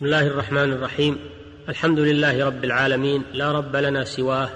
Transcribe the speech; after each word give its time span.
بسم 0.00 0.06
الله 0.06 0.26
الرحمن 0.26 0.72
الرحيم. 0.72 1.18
الحمد 1.68 1.98
لله 1.98 2.46
رب 2.46 2.64
العالمين 2.64 3.22
لا 3.32 3.52
رب 3.52 3.76
لنا 3.76 4.04
سواه 4.04 4.50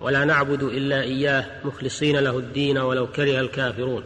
ولا 0.00 0.24
نعبد 0.24 0.62
إلا 0.62 1.02
إياه 1.02 1.44
مخلصين 1.64 2.16
له 2.16 2.38
الدين 2.38 2.78
ولو 2.78 3.06
كره 3.06 3.40
الكافرون. 3.40 4.04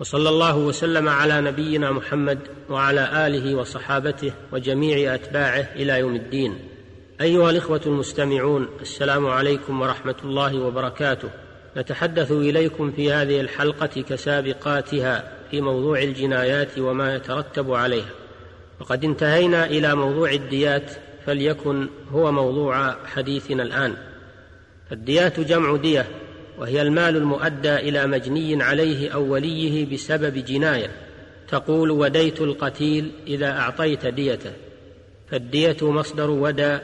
وصلى 0.00 0.28
الله 0.28 0.56
وسلم 0.56 1.08
على 1.08 1.40
نبينا 1.40 1.90
محمد 1.90 2.38
وعلى 2.70 3.26
آله 3.26 3.54
وصحابته 3.54 4.32
وجميع 4.52 5.14
أتباعه 5.14 5.68
إلى 5.76 5.98
يوم 5.98 6.16
الدين. 6.16 6.58
أيها 7.20 7.50
الإخوة 7.50 7.80
المستمعون 7.86 8.68
السلام 8.80 9.26
عليكم 9.26 9.80
ورحمة 9.80 10.16
الله 10.24 10.58
وبركاته. 10.58 11.28
نتحدث 11.76 12.32
إليكم 12.32 12.92
في 12.92 13.12
هذه 13.12 13.40
الحلقة 13.40 14.02
كسابقاتها 14.02 15.32
في 15.50 15.60
موضوع 15.60 16.02
الجنايات 16.02 16.78
وما 16.78 17.14
يترتب 17.14 17.72
عليها. 17.72 18.10
وقد 18.80 19.04
انتهينا 19.04 19.66
إلى 19.66 19.94
موضوع 19.94 20.32
الديات 20.32 20.90
فليكن 21.26 21.88
هو 22.10 22.32
موضوع 22.32 23.06
حديثنا 23.06 23.62
الآن. 23.62 23.94
الديات 24.92 25.40
جمع 25.40 25.76
دية 25.76 26.06
وهي 26.58 26.82
المال 26.82 27.16
المؤدى 27.16 27.74
إلى 27.74 28.06
مجني 28.06 28.62
عليه 28.62 29.10
أو 29.10 29.32
وليه 29.32 29.92
بسبب 29.92 30.34
جناية. 30.34 30.90
تقول 31.48 31.90
وديت 31.90 32.40
القتيل 32.40 33.10
إذا 33.26 33.50
أعطيت 33.50 34.06
ديته. 34.06 34.52
فالدية 35.30 35.76
مصدر 35.82 36.30
ودى 36.30 36.78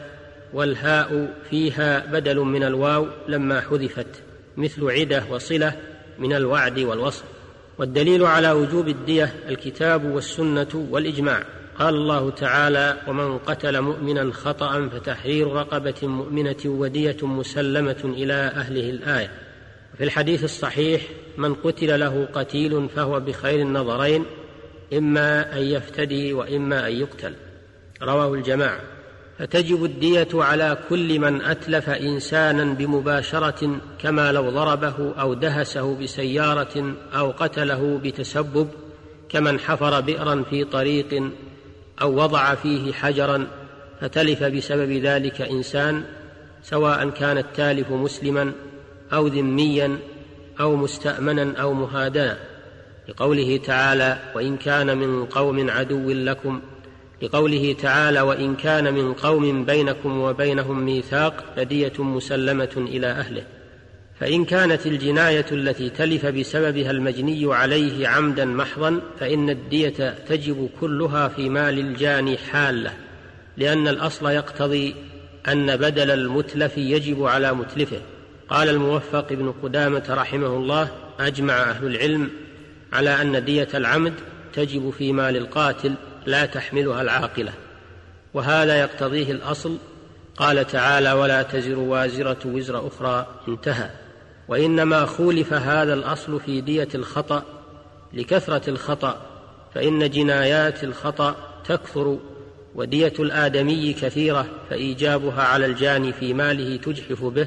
والهاء 0.52 1.34
فيها 1.50 2.06
بدل 2.06 2.38
من 2.38 2.64
الواو 2.64 3.06
لما 3.28 3.60
حذفت 3.60 4.22
مثل 4.56 4.90
عدة 4.90 5.24
وصلة 5.30 5.72
من 6.18 6.32
الوعد 6.32 6.78
والوصف. 6.78 7.24
والدليل 7.78 8.24
على 8.24 8.50
وجوب 8.50 8.88
الدية 8.88 9.34
الكتاب 9.48 10.04
والسنة 10.04 10.86
والإجماع. 10.90 11.42
قال 11.78 11.94
الله 11.94 12.30
تعالى 12.30 12.96
ومن 13.08 13.38
قتل 13.38 13.80
مؤمنا 13.80 14.32
خطأ 14.32 14.88
فتحرير 14.88 15.52
رقبة 15.52 15.94
مؤمنة 16.02 16.56
ودية 16.64 17.16
مسلمة 17.22 18.00
إلى 18.04 18.34
أهله 18.34 18.90
الآية. 18.90 19.30
في 19.98 20.04
الحديث 20.04 20.44
الصحيح 20.44 21.02
من 21.38 21.54
قتل 21.54 22.00
له 22.00 22.28
قتيل 22.32 22.88
فهو 22.88 23.20
بخير 23.20 23.60
النظرين 23.60 24.24
إما 24.92 25.58
أن 25.58 25.62
يفتدي 25.62 26.32
وإما 26.32 26.88
أن 26.88 26.92
يقتل. 26.92 27.34
رواه 28.02 28.34
الجماعة. 28.34 28.80
فتجب 29.38 29.84
الدية 29.84 30.28
على 30.34 30.78
كل 30.88 31.18
من 31.18 31.42
أتلف 31.42 31.90
إنسانا 31.90 32.74
بمباشرة 32.74 33.80
كما 33.98 34.32
لو 34.32 34.50
ضربه 34.50 35.12
أو 35.20 35.34
دهسه 35.34 35.96
بسيارة 35.96 36.94
أو 37.14 37.30
قتله 37.30 38.00
بتسبب 38.04 38.68
كمن 39.28 39.60
حفر 39.60 40.00
بئرا 40.00 40.44
في 40.50 40.64
طريق 40.64 41.32
أو 42.00 42.14
وضع 42.16 42.54
فيه 42.54 42.92
حجرا 42.92 43.46
فتلف 44.00 44.44
بسبب 44.44 44.92
ذلك 44.92 45.40
إنسان 45.40 46.04
سواء 46.62 47.10
كان 47.10 47.38
التالف 47.38 47.90
مسلما 47.90 48.52
أو 49.12 49.26
ذميا 49.26 49.98
أو 50.60 50.76
مستامنا 50.76 51.60
أو 51.60 51.72
مهادنا 51.74 52.38
لقوله 53.08 53.56
تعالى 53.56 54.18
وإن 54.34 54.56
كان 54.56 54.98
من 54.98 55.24
قوم 55.24 55.70
عدو 55.70 56.10
لكم. 56.10 56.60
لقوله 57.22 57.76
تعالى 57.82 58.20
وإن 58.20 58.56
كان 58.56 58.94
من 58.94 59.12
قوم 59.12 59.64
بينكم 59.64 60.20
وبينهم 60.20 60.84
ميثاق 60.84 61.44
فدية 61.56 61.92
مسلمة 61.98 62.70
إلى 62.76 63.06
أهله. 63.06 63.44
فإن 64.20 64.44
كانت 64.44 64.86
الجناية 64.86 65.46
التي 65.52 65.90
تلف 65.90 66.26
بسببها 66.26 66.90
المجني 66.90 67.54
عليه 67.54 68.08
عمدا 68.08 68.44
محضا 68.44 69.00
فإن 69.20 69.50
الدية 69.50 70.14
تجب 70.28 70.68
كلها 70.80 71.28
في 71.28 71.48
مال 71.48 71.78
الجاني 71.78 72.38
حالة 72.38 72.92
لأن 73.56 73.88
الأصل 73.88 74.30
يقتضي 74.30 74.94
أن 75.48 75.76
بدل 75.76 76.10
المتلف 76.10 76.78
يجب 76.78 77.24
على 77.24 77.52
متلفه. 77.52 78.00
قال 78.48 78.68
الموفق 78.68 79.32
ابن 79.32 79.54
قدامة 79.62 80.04
رحمه 80.10 80.46
الله 80.46 80.88
أجمع 81.20 81.54
أهل 81.54 81.86
العلم 81.86 82.30
على 82.92 83.22
أن 83.22 83.44
دية 83.44 83.68
العمد 83.74 84.14
تجب 84.52 84.90
في 84.90 85.12
مال 85.12 85.36
القاتل 85.36 85.94
لا 86.26 86.46
تحملها 86.46 87.02
العاقلة. 87.02 87.52
وهذا 88.34 88.80
يقتضيه 88.80 89.32
الأصل. 89.32 89.76
قال 90.36 90.66
تعالى 90.66 91.12
ولا 91.12 91.42
تزر 91.42 91.78
وازرة 91.78 92.38
وزر 92.44 92.86
أخرى. 92.86 93.26
انتهى. 93.48 93.90
وإنما 94.48 95.06
خولف 95.06 95.52
هذا 95.52 95.94
الأصل 95.94 96.40
في 96.40 96.60
دية 96.60 96.88
الخطأ 96.94 97.42
لكثرة 98.12 98.70
الخطأ 98.70 99.26
فإن 99.74 100.10
جنايات 100.10 100.84
الخطأ 100.84 101.36
تكثر 101.64 102.18
ودية 102.74 103.12
الآدمي 103.18 103.92
كثيرة 103.92 104.46
فإيجابها 104.70 105.42
على 105.42 105.66
الجاني 105.66 106.12
في 106.12 106.34
ماله 106.34 106.76
تجحف 106.76 107.24
به 107.24 107.46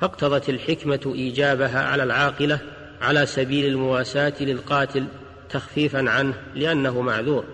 فاقتضت 0.00 0.48
الحكمة 0.48 1.12
إيجابها 1.14 1.84
على 1.84 2.02
العاقلة 2.02 2.58
على 3.00 3.26
سبيل 3.26 3.66
المواساة 3.66 4.32
للقاتل 4.40 5.04
تخفيفا 5.50 6.10
عنه 6.10 6.34
لأنه 6.54 7.00
معذور 7.00 7.44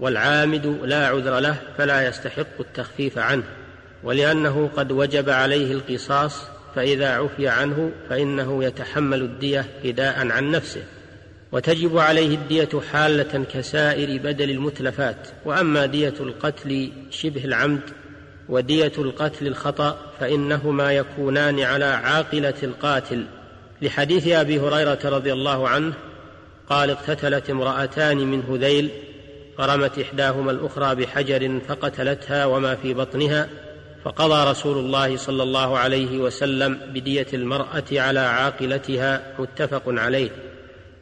والعامد 0.00 0.66
لا 0.66 1.06
عذر 1.06 1.38
له 1.38 1.56
فلا 1.78 2.08
يستحق 2.08 2.60
التخفيف 2.60 3.18
عنه 3.18 3.44
ولأنه 4.04 4.70
قد 4.76 4.92
وجب 4.92 5.30
عليه 5.30 5.72
القصاص 5.72 6.55
فإذا 6.76 7.08
عفي 7.08 7.48
عنه 7.48 7.90
فإنه 8.08 8.64
يتحمل 8.64 9.22
الدية 9.22 9.64
فداء 9.82 10.28
عن 10.28 10.50
نفسه 10.50 10.82
وتجب 11.52 11.98
عليه 11.98 12.34
الدية 12.34 12.68
حالة 12.92 13.44
كسائر 13.52 14.18
بدل 14.18 14.50
المتلفات. 14.50 15.28
وأما 15.44 15.86
دية 15.86 16.14
القتل 16.20 16.92
شبه 17.10 17.44
العمد 17.44 17.80
ودية 18.48 18.92
القتل 18.98 19.46
الخطأ 19.46 19.98
فإنهما 20.20 20.92
يكونان 20.92 21.60
على 21.60 21.84
عاقلة 21.84 22.54
القاتل. 22.62 23.24
لحديث 23.82 24.28
أبي 24.28 24.60
هريرة 24.60 24.98
رضي 25.04 25.32
الله 25.32 25.68
عنه 25.68 25.92
قال 26.68 26.90
اقتتلت 26.90 27.50
امرأتان 27.50 28.16
من 28.16 28.42
هذيل 28.42 28.90
فرمت 29.58 29.98
إحداهما 29.98 30.50
الأخرى 30.50 30.94
بحجر 30.94 31.60
فقتلتها 31.68 32.44
وما 32.44 32.74
في 32.74 32.94
بطنها 32.94 33.48
فقضى 34.06 34.50
رسول 34.50 34.78
الله 34.78 35.16
صلى 35.16 35.42
الله 35.42 35.78
عليه 35.78 36.18
وسلم 36.18 36.80
بدية 36.94 37.26
المرأة 37.34 37.84
على 37.92 38.20
عاقلتها 38.20 39.22
متفق 39.38 39.82
عليه 39.86 40.30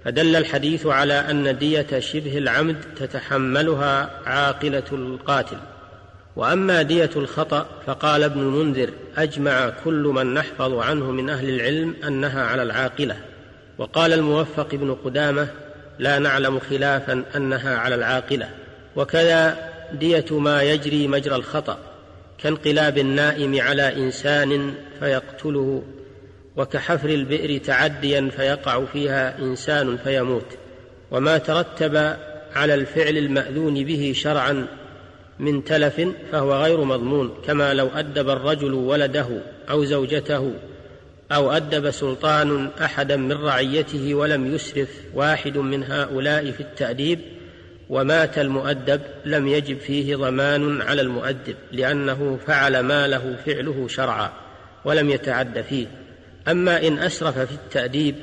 فدل 0.04 0.36
الحديث 0.36 0.86
على 0.86 1.14
أن 1.14 1.58
دية 1.58 2.00
شبه 2.00 2.38
العمد 2.38 2.76
تتحملها 2.96 4.10
عاقلة 4.26 4.82
القاتل. 4.92 5.56
وأما 6.36 6.82
دية 6.82 7.10
الخطأ 7.16 7.66
فقال 7.86 8.22
ابن 8.22 8.40
المنذر 8.40 8.90
أجمع 9.16 9.72
كل 9.84 10.12
من 10.14 10.34
نحفظ 10.34 10.78
عنه 10.78 11.10
من 11.10 11.30
أهل 11.30 11.48
العلم 11.48 11.96
أنها 12.06 12.44
على 12.44 12.62
العاقلة. 12.62 13.16
وقال 13.78 14.12
الموفق 14.12 14.68
ابن 14.72 14.94
قدامة 14.94 15.48
لا 15.98 16.18
نعلم 16.18 16.58
خلافا 16.58 17.24
أنها 17.36 17.76
على 17.76 17.94
العاقلة. 17.94 18.48
وكذا 18.96 19.70
دية 19.92 20.38
ما 20.38 20.62
يجري 20.62 21.08
مجرى 21.08 21.36
الخطأ. 21.36 21.93
كانقلاب 22.38 22.98
النائم 22.98 23.60
على 23.60 23.96
إنسان 23.96 24.74
فيقتله 25.00 25.82
وكحفر 26.56 27.08
البئر 27.08 27.58
تعديا 27.58 28.30
فيقع 28.36 28.84
فيها 28.84 29.38
إنسان 29.38 29.96
فيموت. 29.96 30.46
وما 31.10 31.38
ترتب 31.38 32.16
على 32.54 32.74
الفعل 32.74 33.18
المأذون 33.18 33.84
به 33.84 34.12
شرعا 34.14 34.66
من 35.38 35.64
تلف 35.64 36.08
فهو 36.32 36.62
غير 36.62 36.84
مضمون 36.84 37.34
كما 37.46 37.74
لو 37.74 37.88
أدب 37.94 38.30
الرجل 38.30 38.74
ولده 38.74 39.26
أو 39.70 39.84
زوجته 39.84 40.52
أو 41.32 41.52
أدب 41.52 41.90
سلطان 41.90 42.70
احدا 42.82 43.16
من 43.16 43.32
رعيته 43.32 44.14
ولم 44.14 44.54
يسرف 44.54 44.88
واحد 45.14 45.58
من 45.58 45.84
هؤلاء 45.84 46.50
في 46.50 46.60
التأديب 46.60 47.20
ومات 47.88 48.38
المؤدب 48.38 49.00
لم 49.24 49.48
يجب 49.48 49.78
فيه 49.78 50.16
ضمان 50.16 50.82
على 50.82 51.02
المؤدب 51.02 51.54
لأنه 51.72 52.38
فعل 52.46 52.80
ما 52.80 53.06
له 53.06 53.36
فعله 53.46 53.88
شرعا 53.88 54.32
ولم 54.84 55.10
يتعد 55.10 55.60
فيه. 55.60 55.86
أما 56.48 56.86
إن 56.86 56.98
أسرف 56.98 57.38
في 57.38 57.52
التأديب 57.52 58.14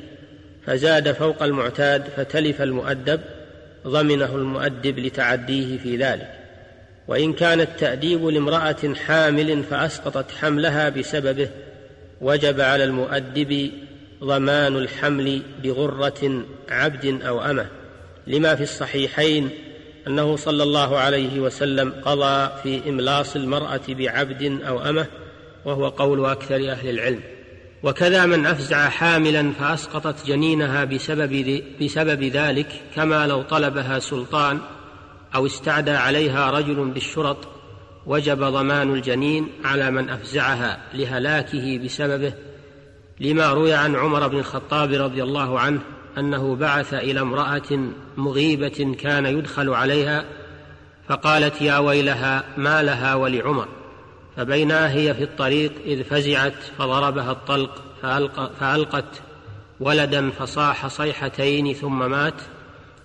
فزاد 0.65 1.11
فوق 1.11 1.43
المعتاد 1.43 2.03
فتلف 2.17 2.61
المؤدب 2.61 3.21
ضمنه 3.87 4.35
المؤدب 4.35 4.99
لتعديه 4.99 5.77
في 5.77 5.97
ذلك. 5.97 6.31
وإن 7.07 7.33
كان 7.33 7.61
التأديب 7.61 8.25
لامرأة 8.25 8.93
حامل 9.05 9.63
فأسقطت 9.63 10.31
حملها 10.31 10.89
بسببه 10.89 11.49
وجب 12.21 12.61
على 12.61 12.83
المؤدب 12.83 13.71
ضمان 14.23 14.75
الحمل 14.75 15.41
بغرة 15.63 16.43
عبد 16.69 17.21
أو 17.23 17.41
أمة. 17.41 17.80
لما 18.27 18.55
في 18.55 18.63
الصحيحين 18.63 19.49
أنه 20.07 20.35
صلى 20.35 20.63
الله 20.63 20.97
عليه 20.97 21.39
وسلم 21.39 21.93
قضى 22.05 22.51
في 22.63 22.89
إملاص 22.89 23.35
المرأة 23.35 23.81
بعبد 23.89 24.61
أو 24.67 24.79
أمة 24.79 25.07
وهو 25.65 25.87
قول 25.87 26.25
أكثر 26.25 26.55
أهل 26.55 26.89
العلم. 26.89 27.19
وكذا 27.83 28.25
من 28.25 28.45
أفزع 28.45 28.89
حاملا 28.89 29.51
فأسقطت 29.51 30.27
جنينها 30.27 30.83
بسبب, 30.83 31.63
بسبب 31.81 32.23
ذلك 32.23 32.67
كما 32.95 33.27
لو 33.27 33.41
طلبها 33.41 33.99
سلطان 33.99 34.59
أو 35.35 35.45
استعدى 35.45 35.91
عليها 35.91 36.51
رجل 36.51 36.89
بالشرط 36.89 37.47
وجب 38.05 38.39
ضمان 38.39 38.93
الجنين 38.93 39.47
على 39.63 39.91
من 39.91 40.09
أفزعها 40.09 40.77
لهلاكه 40.93 41.77
بسببه 41.77 42.33
لما 43.19 43.53
روي 43.53 43.73
عن 43.73 43.95
عمر 43.95 44.27
بن 44.27 44.39
الخطاب 44.39 44.93
رضي 44.93 45.23
الله 45.23 45.59
عنه 45.59 45.79
أنه 46.17 46.55
بعث 46.55 46.93
إلى 46.93 47.19
امرأة 47.21 47.79
مغيبة 48.17 48.95
كان 48.99 49.25
يدخل 49.25 49.69
عليها 49.69 50.25
فقالت 51.07 51.61
يا 51.61 51.77
ويلها 51.77 52.43
ما 52.57 52.83
لها 52.83 53.15
ولعمر. 53.15 53.67
فبينا 54.37 54.93
هي 54.93 55.13
في 55.13 55.23
الطريق 55.23 55.71
إذ 55.85 56.03
فزعت 56.03 56.63
فضربها 56.77 57.31
الطلق 57.31 57.81
فألق 58.01 58.51
فألقت 58.59 59.21
ولدا 59.79 60.29
فصاح 60.29 60.87
صيحتين 60.87 61.73
ثم 61.73 62.09
مات 62.09 62.41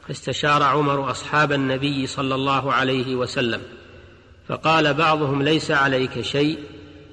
فاستشار 0.09 0.63
عمر 0.63 1.11
أصحاب 1.11 1.53
النبي 1.53 2.07
صلى 2.07 2.35
الله 2.35 2.73
عليه 2.73 3.17
وسلم. 3.17 3.61
فقال 4.49 4.95
بعضهم 4.95 5.43
ليس 5.43 5.71
عليك 5.71 6.21
شيء 6.21 6.59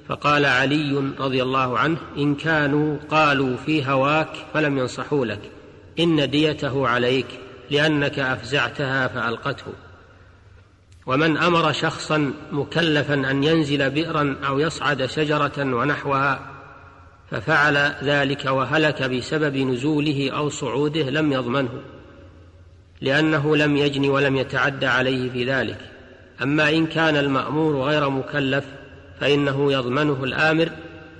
فقال 0.08 0.44
علي 0.44 1.12
رضي 1.18 1.42
الله 1.42 1.78
عنه 1.78 1.96
إن 2.18 2.34
كانوا 2.34 2.98
قالوا 3.10 3.56
في 3.56 3.86
هواك 3.86 4.28
فلم 4.54 4.78
ينصحوا 4.78 5.26
لك. 5.26 5.53
إن 5.98 6.30
ديته 6.30 6.88
عليك 6.88 7.26
لأنك 7.70 8.18
أفزعتها 8.18 9.08
فألقته. 9.08 9.72
ومن 11.06 11.36
أمر 11.36 11.72
شخصا 11.72 12.32
مكلفا 12.52 13.14
أن 13.14 13.44
ينزل 13.44 13.90
بئرا 13.90 14.36
أو 14.46 14.58
يصعد 14.58 15.06
شجرة 15.06 15.52
ونحوها 15.58 16.40
ففعل 17.30 17.94
ذلك 18.02 18.44
وهلك 18.44 19.02
بسبب 19.02 19.56
نزوله 19.56 20.30
أو 20.30 20.48
صعوده 20.48 21.10
لم 21.10 21.32
يضمنه 21.32 21.82
لأنه 23.00 23.56
لم 23.56 23.76
يجن 23.76 24.08
ولم 24.08 24.36
يتعد 24.36 24.84
عليه 24.84 25.30
في 25.30 25.44
ذلك. 25.44 25.78
أما 26.42 26.68
إن 26.68 26.86
كان 26.86 27.16
المأمور 27.16 27.82
غير 27.82 28.10
مكلف 28.10 28.64
فإنه 29.20 29.72
يضمنه 29.72 30.24
الآمر 30.24 30.70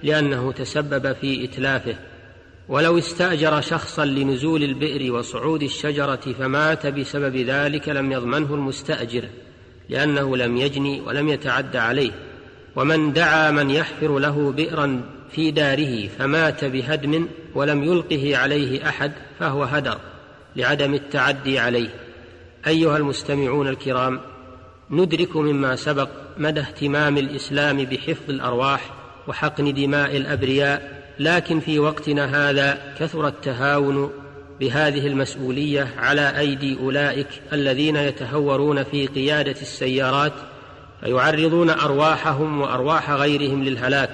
لأنه 0.02 0.52
تسبب 0.52 1.12
في 1.12 1.44
إتلافه. 1.44 1.96
ولو 2.68 2.98
استأجر 2.98 3.60
شخصا 3.60 4.04
لنزول 4.04 4.62
البئر 4.62 5.12
وصعود 5.12 5.62
الشجرة 5.62 6.20
فمات 6.38 6.86
بسبب 6.86 7.36
ذلك 7.36 7.88
لم 7.88 8.12
يضمنه 8.12 8.54
المستأجر 8.54 9.24
لأنه 9.88 10.36
لم 10.36 10.56
يجني 10.56 11.00
ولم 11.00 11.28
يتعد 11.28 11.76
عليه. 11.76 12.10
ومن 12.76 13.12
دعا 13.12 13.50
من 13.50 13.70
يحفر 13.70 14.18
له 14.18 14.52
بئرا 14.52 15.00
في 15.30 15.50
داره 15.50 16.08
فمات 16.08 16.64
بهدم 16.64 17.28
ولم 17.54 17.84
يلقه 17.84 18.36
عليه 18.36 18.88
أحد 18.88 19.12
فهو 19.40 19.64
هدر 19.64 19.98
لعدم 20.56 20.94
التعدي 20.94 21.58
عليه. 21.58 21.88
أيها 22.66 22.96
المستمعون 22.96 23.68
الكرام 23.68 24.20
ندرك 24.90 25.36
مما 25.36 25.76
سبق 25.76 26.08
مدى 26.38 26.60
اهتمام 26.60 27.18
الإسلام 27.18 27.76
بحفظ 27.76 28.30
الأرواح 28.30 28.90
وحقن 29.28 29.74
دماء 29.74 30.16
الأبرياء 30.16 31.03
لكن 31.18 31.60
في 31.60 31.78
وقتنا 31.78 32.50
هذا 32.50 32.94
كثر 32.98 33.28
التهاون 33.28 34.10
بهذه 34.60 35.06
المسؤولية 35.06 35.88
على 35.98 36.38
أيدي 36.38 36.78
أولئك 36.80 37.26
الذين 37.52 37.96
يتهورون 37.96 38.82
في 38.82 39.06
قيادة 39.06 39.60
السيارات 39.62 40.32
فيعرضون 41.00 41.70
أرواحهم 41.70 42.60
وأرواح 42.60 43.10
غيرهم 43.10 43.64
للهلاك. 43.64 44.10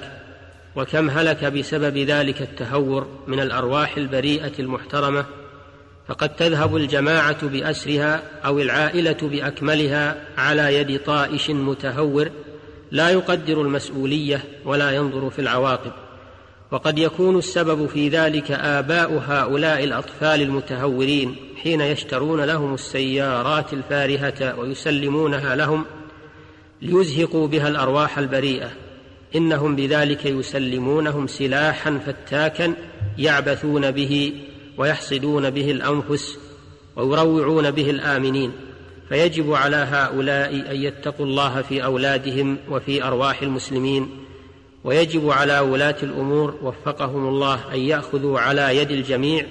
وكم 0.75 1.09
هلك 1.09 1.45
بسبب 1.45 1.97
ذلك 1.97 2.41
التهور 2.41 3.07
من 3.27 3.39
الأرواح 3.39 3.97
البريئة 3.97 4.51
المحترمة؟ 4.59 5.25
فقد 6.07 6.35
تذهب 6.35 6.75
الجماعة 6.75 7.47
بأسرها 7.47 8.23
أو 8.45 8.59
العائلة 8.59 9.17
بأكملها 9.21 10.17
على 10.37 10.75
يد 10.75 10.99
طائش 11.03 11.49
متهور 11.49 12.29
لا 12.91 13.09
يقدر 13.09 13.61
المسؤولية 13.61 14.43
ولا 14.65 14.91
ينظر 14.91 15.29
في 15.29 15.39
العواقب. 15.39 15.91
وقد 16.71 16.99
يكون 16.99 17.37
السبب 17.37 17.87
في 17.87 18.09
ذلك 18.09 18.51
آباء 18.51 19.23
هؤلاء 19.27 19.83
الأطفال 19.83 20.41
المتهورين 20.41 21.35
حين 21.63 21.81
يشترون 21.81 22.41
لهم 22.41 22.73
السيارات 22.73 23.73
الفارهة 23.73 24.59
ويسلمونها 24.59 25.55
لهم 25.55 25.85
ليزهقوا 26.81 27.47
بها 27.47 27.67
الأرواح 27.67 28.17
البريئة. 28.17 28.69
إنهم 29.35 29.75
بذلك 29.75 30.25
يسلمونهم 30.25 31.27
سلاحا 31.27 31.99
فتاكا 32.05 32.73
يعبثون 33.17 33.91
به 33.91 34.33
ويحصدون 34.77 35.49
به 35.49 35.71
الأنفس 35.71 36.37
ويروعون 36.95 37.71
به 37.71 37.89
الآمنين. 37.89 38.51
فيجب 39.09 39.53
على 39.53 39.75
هؤلاء 39.75 40.71
أن 40.71 40.75
يتقوا 40.75 41.25
الله 41.25 41.61
في 41.61 41.83
أولادهم 41.83 42.57
وفي 42.69 43.03
أرواح 43.03 43.41
المسلمين 43.41 44.09
ويجب 44.83 45.29
على 45.29 45.59
ولاة 45.59 45.95
الأمور 46.03 46.55
وفقهم 46.61 47.27
الله 47.27 47.73
أن 47.73 47.79
يأخذوا 47.79 48.39
على 48.39 48.77
يد 48.77 48.91
الجميع 48.91 49.45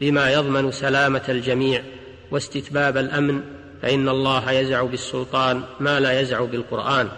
بما 0.00 0.32
يضمن 0.32 0.70
سلامة 0.70 1.22
الجميع 1.28 1.82
واستتباب 2.30 2.96
الأمن 2.96 3.40
فإن 3.82 4.08
الله 4.08 4.50
يزع 4.50 4.82
بالسلطان 4.82 5.62
ما 5.80 6.00
لا 6.00 6.20
يزع 6.20 6.44
بالقرآن. 6.44 7.08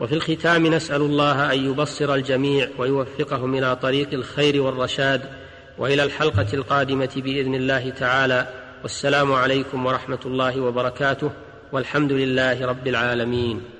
وفي 0.00 0.14
الختام 0.14 0.66
نسأل 0.66 1.02
الله 1.02 1.52
أن 1.52 1.70
يبصر 1.70 2.14
الجميع 2.14 2.68
ويوفقهم 2.78 3.54
إلى 3.54 3.76
طريق 3.76 4.08
الخير 4.12 4.62
والرشاد 4.62 5.22
وإلى 5.78 6.02
الحلقة 6.02 6.46
القادمة 6.54 7.10
بإذن 7.16 7.54
الله 7.54 7.90
تعالى. 7.90 8.46
والسلام 8.82 9.32
عليكم 9.32 9.86
ورحمة 9.86 10.18
الله 10.26 10.60
وبركاته. 10.60 11.30
والحمد 11.72 12.12
لله 12.12 12.66
رب 12.66 12.88
العالمين. 12.88 13.79